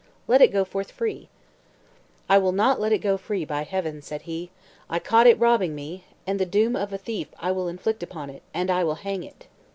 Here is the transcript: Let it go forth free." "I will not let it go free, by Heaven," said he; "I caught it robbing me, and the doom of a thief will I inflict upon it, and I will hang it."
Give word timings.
Let 0.27 0.41
it 0.41 0.51
go 0.51 0.65
forth 0.65 0.89
free." 0.91 1.29
"I 2.27 2.39
will 2.39 2.53
not 2.53 2.79
let 2.79 2.91
it 2.91 3.03
go 3.05 3.17
free, 3.17 3.45
by 3.45 3.61
Heaven," 3.61 4.01
said 4.01 4.23
he; 4.23 4.49
"I 4.89 4.97
caught 4.97 5.27
it 5.27 5.39
robbing 5.39 5.75
me, 5.75 6.05
and 6.25 6.39
the 6.39 6.45
doom 6.47 6.75
of 6.75 6.91
a 6.91 6.97
thief 6.97 7.27
will 7.39 7.67
I 7.67 7.69
inflict 7.69 8.01
upon 8.01 8.31
it, 8.31 8.41
and 8.51 8.71
I 8.71 8.83
will 8.83 8.95
hang 8.95 9.21
it." 9.21 9.45